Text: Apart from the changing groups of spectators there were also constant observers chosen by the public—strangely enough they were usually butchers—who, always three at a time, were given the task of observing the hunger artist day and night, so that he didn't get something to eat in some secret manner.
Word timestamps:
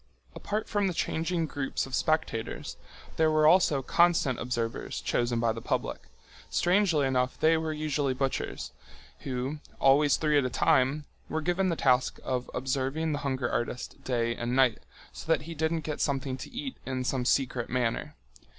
Apart 0.33 0.67
from 0.67 0.87
the 0.87 0.95
changing 0.95 1.45
groups 1.45 1.85
of 1.85 1.93
spectators 1.93 2.75
there 3.17 3.29
were 3.29 3.45
also 3.45 3.83
constant 3.83 4.39
observers 4.39 4.99
chosen 4.99 5.39
by 5.39 5.51
the 5.51 5.61
public—strangely 5.61 7.05
enough 7.05 7.39
they 7.39 7.55
were 7.55 7.71
usually 7.71 8.15
butchers—who, 8.15 9.59
always 9.79 10.17
three 10.17 10.39
at 10.39 10.43
a 10.43 10.49
time, 10.49 11.05
were 11.29 11.39
given 11.39 11.69
the 11.69 11.75
task 11.75 12.17
of 12.23 12.49
observing 12.51 13.11
the 13.11 13.19
hunger 13.19 13.47
artist 13.51 14.03
day 14.03 14.35
and 14.35 14.55
night, 14.55 14.79
so 15.13 15.31
that 15.31 15.43
he 15.43 15.53
didn't 15.53 15.81
get 15.81 16.01
something 16.01 16.35
to 16.35 16.49
eat 16.51 16.77
in 16.83 17.03
some 17.03 17.23
secret 17.23 17.69
manner. 17.69 18.15